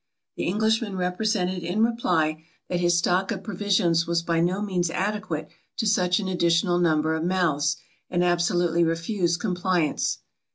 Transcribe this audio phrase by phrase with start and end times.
[0.35, 5.47] The Englishman represented in reply, that his stock of provisions was by no means adequate
[5.77, 7.77] to such an additional number of mouths,
[8.09, 10.17] and absolutely refused compliance.